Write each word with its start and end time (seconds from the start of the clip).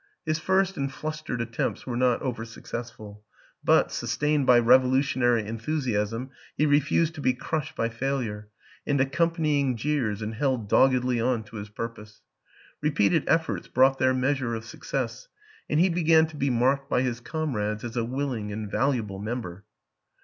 His 0.25 0.39
first 0.39 0.77
and 0.77 0.91
flustered 0.91 1.41
attempts 1.41 1.85
were 1.85 1.95
not 1.95 2.23
over 2.23 2.43
successful, 2.43 3.23
but, 3.63 3.91
sustained 3.91 4.47
by 4.47 4.57
revolutionary 4.57 5.45
enthusiasm, 5.45 6.31
he 6.57 6.65
refused 6.65 7.13
to 7.13 7.21
be 7.21 7.35
crushed 7.35 7.75
by 7.75 7.87
failure 7.89 8.47
and 8.87 8.99
accompanying 8.99 9.77
jeers 9.77 10.23
and 10.23 10.33
held 10.33 10.67
doggedly 10.67 11.21
on 11.21 11.43
to 11.43 11.57
his 11.57 11.69
purpose. 11.69 12.23
Repeated 12.81 13.25
efforts 13.27 13.67
brought 13.67 13.99
their 13.99 14.15
measure 14.15 14.55
of 14.55 14.65
success, 14.65 15.27
and 15.69 15.79
he 15.79 15.87
began 15.87 16.25
to 16.25 16.35
be 16.35 16.49
marked 16.49 16.89
by 16.89 17.03
his 17.03 17.19
comrades 17.19 17.83
as 17.83 17.95
a 17.95 18.03
willing 18.03 18.51
and 18.51 18.71
valuable 18.71 19.19
mem 19.19 19.41
ber. 19.41 19.65